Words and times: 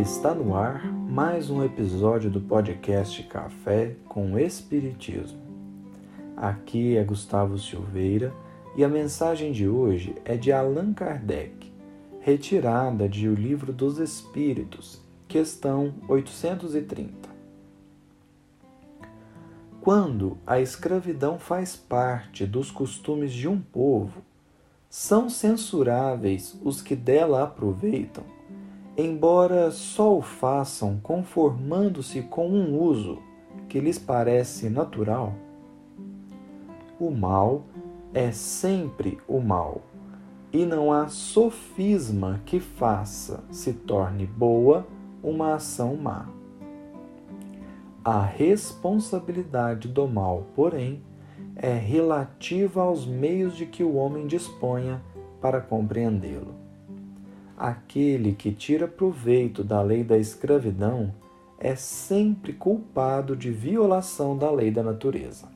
Está 0.00 0.32
no 0.32 0.54
ar 0.54 0.86
mais 0.92 1.50
um 1.50 1.64
episódio 1.64 2.30
do 2.30 2.40
podcast 2.40 3.20
Café 3.24 3.96
com 4.08 4.38
Espiritismo. 4.38 5.40
Aqui 6.36 6.96
é 6.96 7.02
Gustavo 7.02 7.58
Silveira 7.58 8.32
e 8.76 8.84
a 8.84 8.88
mensagem 8.88 9.50
de 9.50 9.68
hoje 9.68 10.14
é 10.24 10.36
de 10.36 10.52
Allan 10.52 10.92
Kardec, 10.92 11.72
retirada 12.20 13.08
de 13.08 13.28
O 13.28 13.34
Livro 13.34 13.72
dos 13.72 13.98
Espíritos, 13.98 15.02
questão 15.26 15.92
830. 16.06 17.28
Quando 19.80 20.38
a 20.46 20.60
escravidão 20.60 21.40
faz 21.40 21.74
parte 21.74 22.46
dos 22.46 22.70
costumes 22.70 23.32
de 23.32 23.48
um 23.48 23.60
povo, 23.60 24.22
são 24.88 25.28
censuráveis 25.28 26.56
os 26.62 26.80
que 26.80 26.94
dela 26.94 27.42
aproveitam, 27.42 28.37
embora 29.00 29.70
só 29.70 30.18
o 30.18 30.20
façam 30.20 30.98
conformando-se 31.00 32.20
com 32.22 32.48
um 32.48 32.76
uso 32.76 33.20
que 33.68 33.78
lhes 33.78 33.96
parece 33.96 34.68
natural. 34.68 35.34
O 36.98 37.08
mal 37.08 37.62
é 38.12 38.32
sempre 38.32 39.18
o 39.28 39.38
mal, 39.38 39.82
e 40.52 40.66
não 40.66 40.92
há 40.92 41.06
sofisma 41.06 42.40
que 42.44 42.58
faça 42.58 43.44
se 43.52 43.72
torne 43.72 44.26
boa 44.26 44.84
uma 45.22 45.54
ação 45.54 45.94
má. 45.96 46.26
A 48.04 48.20
responsabilidade 48.20 49.86
do 49.86 50.08
mal, 50.08 50.46
porém, 50.56 51.04
é 51.54 51.72
relativa 51.72 52.82
aos 52.82 53.06
meios 53.06 53.56
de 53.56 53.64
que 53.64 53.84
o 53.84 53.94
homem 53.94 54.26
disponha 54.26 55.00
para 55.40 55.60
compreendê-lo. 55.60 56.57
Aquele 57.60 58.34
que 58.34 58.52
tira 58.52 58.86
proveito 58.86 59.64
da 59.64 59.82
lei 59.82 60.04
da 60.04 60.16
escravidão 60.16 61.12
é 61.58 61.74
sempre 61.74 62.52
culpado 62.52 63.34
de 63.34 63.50
violação 63.50 64.38
da 64.38 64.48
lei 64.48 64.70
da 64.70 64.80
natureza. 64.80 65.48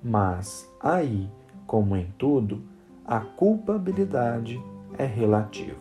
Mas 0.00 0.70
aí, 0.80 1.28
como 1.66 1.96
em 1.96 2.06
tudo, 2.16 2.62
a 3.04 3.18
culpabilidade 3.18 4.62
é 4.96 5.04
relativa. 5.04 5.80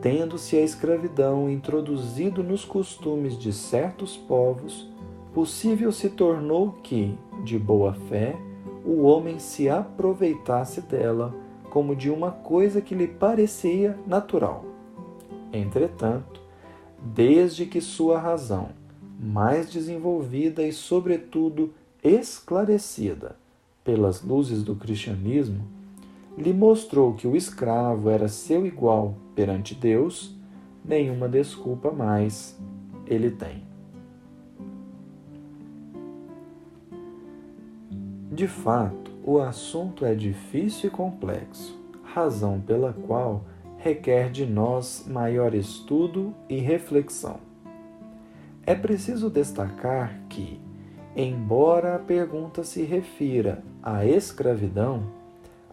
Tendo-se 0.00 0.56
a 0.56 0.62
escravidão 0.62 1.50
introduzido 1.50 2.40
nos 2.40 2.64
costumes 2.64 3.36
de 3.36 3.52
certos 3.52 4.16
povos, 4.16 4.88
possível 5.34 5.90
se 5.90 6.08
tornou 6.08 6.78
que, 6.84 7.18
de 7.42 7.58
boa 7.58 7.94
fé, 8.08 8.36
o 8.84 9.02
homem 9.02 9.40
se 9.40 9.68
aproveitasse 9.68 10.80
dela 10.82 11.34
como 11.70 11.96
de 11.96 12.10
uma 12.10 12.30
coisa 12.30 12.80
que 12.80 12.94
lhe 12.94 13.06
parecia 13.06 13.98
natural. 14.06 14.64
Entretanto, 15.52 16.40
desde 17.02 17.64
que 17.64 17.80
sua 17.80 18.18
razão, 18.18 18.70
mais 19.18 19.70
desenvolvida 19.70 20.62
e, 20.62 20.72
sobretudo, 20.72 21.72
esclarecida 22.02 23.36
pelas 23.84 24.22
luzes 24.22 24.62
do 24.62 24.74
cristianismo, 24.74 25.64
lhe 26.36 26.52
mostrou 26.52 27.14
que 27.14 27.26
o 27.26 27.36
escravo 27.36 28.08
era 28.08 28.28
seu 28.28 28.66
igual 28.66 29.14
perante 29.34 29.74
Deus, 29.74 30.34
nenhuma 30.84 31.28
desculpa 31.28 31.90
mais 31.90 32.58
ele 33.06 33.30
tem. 33.30 33.62
De 38.32 38.46
fato, 38.46 38.99
o 39.22 39.38
assunto 39.38 40.04
é 40.04 40.14
difícil 40.14 40.88
e 40.88 40.92
complexo, 40.92 41.78
razão 42.02 42.60
pela 42.60 42.92
qual 42.92 43.44
requer 43.76 44.30
de 44.30 44.46
nós 44.46 45.06
maior 45.06 45.54
estudo 45.54 46.34
e 46.48 46.56
reflexão. 46.58 47.38
É 48.66 48.74
preciso 48.74 49.30
destacar 49.30 50.20
que, 50.28 50.60
embora 51.16 51.96
a 51.96 51.98
pergunta 51.98 52.62
se 52.62 52.82
refira 52.82 53.62
à 53.82 54.04
escravidão, 54.04 55.04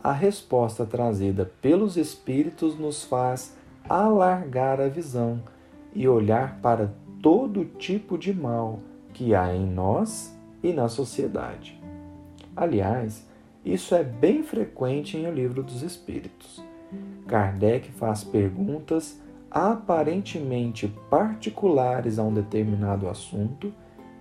a 0.04 0.12
resposta 0.12 0.86
trazida 0.86 1.52
pelos 1.62 1.98
Espíritos 1.98 2.78
nos 2.78 3.04
faz 3.04 3.56
alargar 3.90 4.80
a 4.80 4.88
visão 4.88 5.42
e 5.94 6.08
olhar 6.08 6.60
para 6.62 6.94
todo 7.22 7.66
tipo 7.66 8.18
de 8.18 8.34
mal 8.34 8.80
que 9.14 9.34
há 9.34 9.54
em 9.54 9.66
nós 9.66 10.34
e 10.64 10.72
na 10.72 10.88
sociedade. 10.88 11.82
Aliás, 12.56 13.28
isso 13.74 13.94
é 13.94 14.04
bem 14.04 14.44
frequente 14.44 15.18
em 15.18 15.28
O 15.28 15.32
Livro 15.32 15.62
dos 15.62 15.82
Espíritos. 15.82 16.64
Kardec 17.28 17.92
faz 17.92 18.24
perguntas 18.24 19.22
aparentemente 19.52 20.88
particulares 21.10 22.18
a 22.18 22.24
um 22.24 22.34
determinado 22.34 23.10
assunto, 23.10 23.74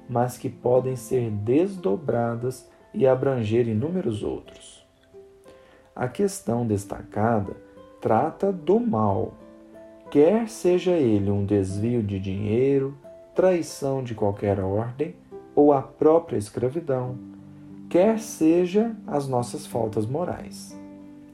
mas 0.08 0.36
que 0.36 0.48
podem 0.48 0.96
ser 0.96 1.30
desdobradas 1.30 2.68
e 2.92 3.06
abranger 3.06 3.68
inúmeros 3.68 4.22
outros. 4.22 4.84
A 5.94 6.08
questão 6.08 6.66
destacada 6.66 7.56
trata 8.00 8.52
do 8.52 8.80
mal, 8.80 9.34
quer 10.10 10.48
seja 10.48 10.92
ele 10.92 11.30
um 11.30 11.44
desvio 11.44 12.02
de 12.02 12.18
dinheiro, 12.18 12.96
traição 13.34 14.02
de 14.02 14.14
qualquer 14.14 14.60
ordem 14.60 15.14
ou 15.54 15.72
a 15.72 15.82
própria 15.82 16.36
escravidão 16.36 17.35
quer 17.88 18.18
seja 18.18 18.96
as 19.06 19.28
nossas 19.28 19.66
faltas 19.66 20.06
morais. 20.06 20.78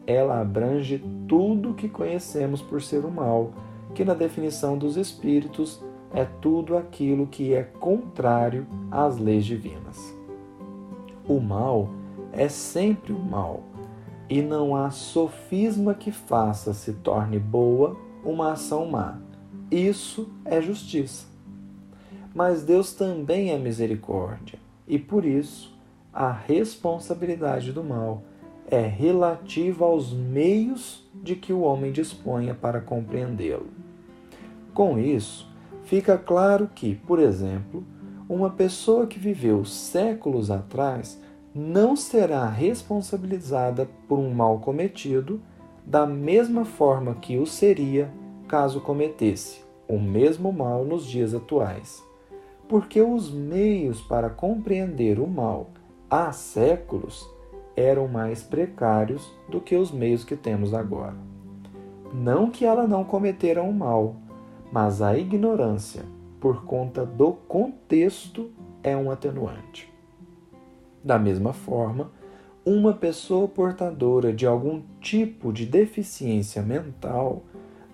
Ela 0.06 0.40
abrange 0.40 1.02
tudo 1.28 1.70
o 1.70 1.74
que 1.74 1.88
conhecemos 1.88 2.60
por 2.60 2.82
ser 2.82 3.04
o 3.04 3.10
mal, 3.10 3.52
que 3.94 4.04
na 4.04 4.14
definição 4.14 4.76
dos 4.76 4.96
espíritos 4.96 5.82
é 6.12 6.24
tudo 6.24 6.76
aquilo 6.76 7.26
que 7.26 7.54
é 7.54 7.62
contrário 7.62 8.66
às 8.90 9.18
leis 9.18 9.44
divinas. 9.44 10.14
O 11.26 11.40
mal 11.40 11.88
é 12.32 12.48
sempre 12.48 13.12
o 13.12 13.18
mal, 13.18 13.62
e 14.28 14.42
não 14.42 14.74
há 14.74 14.90
sofisma 14.90 15.94
que 15.94 16.10
faça 16.10 16.74
se 16.74 16.92
torne 16.94 17.38
boa 17.38 17.96
uma 18.24 18.52
ação 18.52 18.86
má. 18.86 19.18
Isso 19.70 20.28
é 20.44 20.60
justiça. 20.60 21.26
Mas 22.34 22.62
Deus 22.62 22.92
também 22.94 23.50
é 23.50 23.58
misericórdia, 23.58 24.58
e 24.86 24.98
por 24.98 25.24
isso 25.24 25.71
a 26.12 26.30
responsabilidade 26.30 27.72
do 27.72 27.82
mal 27.82 28.22
é 28.70 28.80
relativa 28.80 29.84
aos 29.84 30.12
meios 30.12 31.08
de 31.14 31.34
que 31.34 31.52
o 31.52 31.60
homem 31.60 31.90
disponha 31.90 32.54
para 32.54 32.80
compreendê-lo. 32.80 33.68
Com 34.74 34.98
isso, 34.98 35.48
fica 35.84 36.18
claro 36.18 36.70
que, 36.74 36.94
por 36.94 37.18
exemplo, 37.18 37.84
uma 38.28 38.50
pessoa 38.50 39.06
que 39.06 39.18
viveu 39.18 39.64
séculos 39.64 40.50
atrás 40.50 41.20
não 41.54 41.96
será 41.96 42.48
responsabilizada 42.48 43.88
por 44.08 44.18
um 44.18 44.32
mal 44.32 44.58
cometido 44.58 45.40
da 45.84 46.06
mesma 46.06 46.64
forma 46.64 47.14
que 47.16 47.38
o 47.38 47.46
seria 47.46 48.10
caso 48.48 48.80
cometesse 48.80 49.62
o 49.88 49.98
mesmo 49.98 50.52
mal 50.52 50.84
nos 50.84 51.06
dias 51.06 51.34
atuais. 51.34 52.02
Porque 52.68 53.02
os 53.02 53.30
meios 53.30 54.00
para 54.00 54.30
compreender 54.30 55.18
o 55.18 55.26
mal 55.26 55.68
há 56.12 56.30
séculos 56.30 57.26
eram 57.74 58.06
mais 58.06 58.42
precários 58.42 59.32
do 59.48 59.62
que 59.62 59.74
os 59.74 59.90
meios 59.90 60.24
que 60.24 60.36
temos 60.36 60.74
agora. 60.74 61.16
Não 62.12 62.50
que 62.50 62.66
ela 62.66 62.86
não 62.86 63.02
cometera 63.02 63.62
um 63.62 63.72
mal, 63.72 64.16
mas 64.70 65.00
a 65.00 65.16
ignorância, 65.16 66.04
por 66.38 66.66
conta 66.66 67.06
do 67.06 67.32
contexto, 67.32 68.50
é 68.82 68.94
um 68.94 69.10
atenuante. 69.10 69.90
Da 71.02 71.18
mesma 71.18 71.54
forma, 71.54 72.12
uma 72.62 72.92
pessoa 72.92 73.48
portadora 73.48 74.34
de 74.34 74.46
algum 74.46 74.82
tipo 75.00 75.50
de 75.50 75.64
deficiência 75.64 76.60
mental 76.60 77.42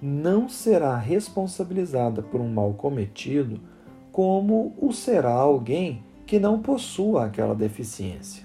não 0.02 0.48
será 0.48 0.96
responsabilizada 0.96 2.20
por 2.20 2.40
um 2.40 2.48
mal 2.48 2.74
cometido 2.74 3.60
como 4.10 4.74
o 4.76 4.92
será 4.92 5.30
alguém 5.30 6.02
que 6.28 6.38
não 6.38 6.60
possua 6.60 7.24
aquela 7.24 7.54
deficiência. 7.54 8.44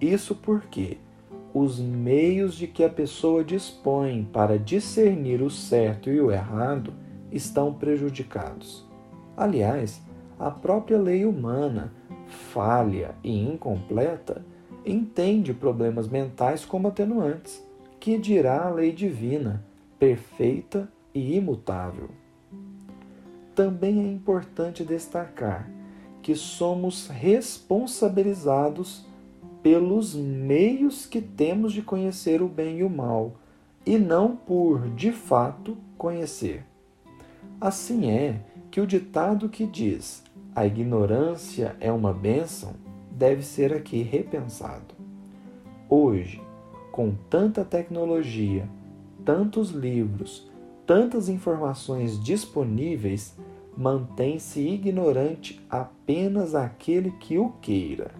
Isso 0.00 0.36
porque 0.36 0.98
os 1.52 1.80
meios 1.80 2.54
de 2.54 2.68
que 2.68 2.84
a 2.84 2.88
pessoa 2.88 3.42
dispõe 3.42 4.22
para 4.32 4.56
discernir 4.56 5.42
o 5.42 5.50
certo 5.50 6.08
e 6.08 6.20
o 6.20 6.30
errado 6.30 6.94
estão 7.32 7.74
prejudicados. 7.74 8.86
Aliás, 9.36 10.00
a 10.38 10.48
própria 10.48 10.96
lei 10.96 11.24
humana, 11.24 11.92
falha 12.52 13.16
e 13.24 13.36
incompleta, 13.36 14.46
entende 14.84 15.52
problemas 15.52 16.06
mentais 16.06 16.64
como 16.64 16.86
atenuantes, 16.86 17.60
que 17.98 18.16
dirá 18.16 18.64
a 18.64 18.70
lei 18.70 18.92
divina, 18.92 19.64
perfeita 19.98 20.88
e 21.12 21.36
imutável. 21.36 22.10
Também 23.56 23.98
é 23.98 24.12
importante 24.12 24.84
destacar 24.84 25.75
que 26.26 26.34
somos 26.34 27.06
responsabilizados 27.06 29.06
pelos 29.62 30.12
meios 30.12 31.06
que 31.06 31.20
temos 31.20 31.72
de 31.72 31.82
conhecer 31.82 32.42
o 32.42 32.48
bem 32.48 32.78
e 32.78 32.82
o 32.82 32.90
mal, 32.90 33.36
e 33.86 33.96
não 33.96 34.34
por, 34.34 34.88
de 34.88 35.12
fato, 35.12 35.76
conhecer. 35.96 36.64
Assim 37.60 38.10
é 38.10 38.40
que 38.72 38.80
o 38.80 38.86
ditado 38.88 39.48
que 39.48 39.64
diz 39.64 40.24
a 40.52 40.66
ignorância 40.66 41.76
é 41.78 41.92
uma 41.92 42.12
bênção 42.12 42.74
deve 43.08 43.44
ser 43.44 43.72
aqui 43.72 44.02
repensado. 44.02 44.96
Hoje, 45.88 46.42
com 46.90 47.14
tanta 47.30 47.64
tecnologia, 47.64 48.68
tantos 49.24 49.70
livros, 49.70 50.50
tantas 50.84 51.28
informações 51.28 52.18
disponíveis, 52.18 53.38
mantém-se 53.76 54.60
ignorante 54.60 55.60
apenas 55.68 56.54
aquele 56.54 57.10
que 57.12 57.38
o 57.38 57.50
queira. 57.60 58.10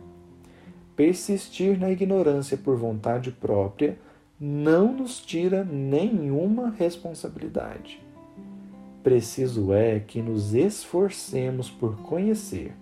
Persistir 0.94 1.78
na 1.78 1.90
ignorância 1.90 2.56
por 2.56 2.76
vontade 2.76 3.30
própria 3.30 3.98
não 4.38 4.92
nos 4.92 5.18
tira 5.20 5.64
nenhuma 5.64 6.70
responsabilidade. 6.70 8.00
Preciso 9.02 9.72
é 9.72 10.00
que 10.00 10.20
nos 10.20 10.52
esforcemos 10.52 11.70
por 11.70 11.96
conhecer, 12.02 12.74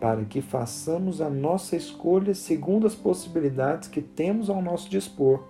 para 0.00 0.24
que 0.24 0.40
façamos 0.40 1.20
a 1.20 1.28
nossa 1.28 1.76
escolha 1.76 2.34
segundo 2.34 2.86
as 2.86 2.94
possibilidades 2.94 3.88
que 3.88 4.00
temos 4.00 4.48
ao 4.48 4.62
nosso 4.62 4.88
dispor, 4.88 5.44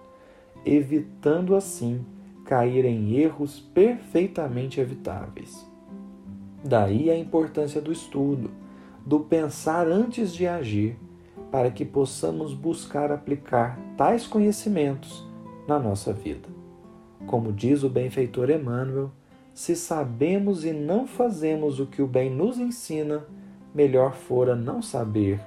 evitando 0.67 1.55
assim 1.55 2.05
cair 2.45 2.85
em 2.85 3.15
erros 3.15 3.61
perfeitamente 3.61 4.81
evitáveis. 4.81 5.67
Daí 6.63 7.11
a 7.11 7.17
importância 7.17 7.81
do 7.81 7.93
estudo, 7.93 8.51
do 9.07 9.21
pensar 9.21 9.87
antes 9.87 10.35
de 10.35 10.47
agir, 10.47 10.99
para 11.51 11.71
que 11.71 11.85
possamos 11.85 12.53
buscar 12.53 13.11
aplicar 13.11 13.79
tais 13.97 14.27
conhecimentos 14.27 15.27
na 15.67 15.79
nossa 15.79 16.13
vida. 16.13 16.49
Como 17.27 17.53
diz 17.53 17.83
o 17.83 17.89
benfeitor 17.89 18.51
Emmanuel, 18.51 19.11
se 19.55 19.75
sabemos 19.75 20.65
e 20.65 20.73
não 20.73 21.07
fazemos 21.07 21.81
o 21.81 21.87
que 21.87 22.03
o 22.03 22.07
bem 22.07 22.31
nos 22.31 22.59
ensina, 22.59 23.25
melhor 23.75 24.15
fora 24.15 24.55
não 24.55 24.83
saber, 24.83 25.41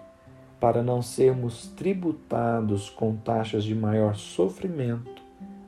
para 0.60 0.84
não 0.84 1.02
sermos 1.02 1.68
tributados 1.68 2.90
com 2.90 3.16
taxas 3.16 3.64
de 3.64 3.74
maior 3.74 4.16
sofrimento 4.16 5.22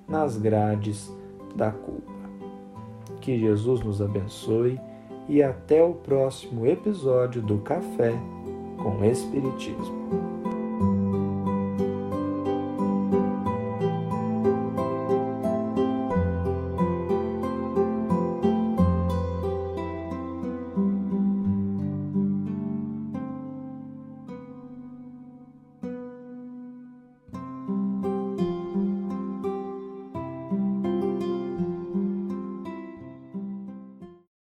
nas 0.07 0.37
grades 0.37 1.11
da 1.55 1.71
culpa. 1.71 2.11
Que 3.21 3.39
Jesus 3.39 3.81
nos 3.81 4.01
abençoe 4.01 4.79
e 5.27 5.41
até 5.41 5.83
o 5.83 5.93
próximo 5.93 6.65
episódio 6.65 7.41
do 7.41 7.59
Café 7.59 8.13
com 8.77 9.03
Espiritismo. 9.05 10.32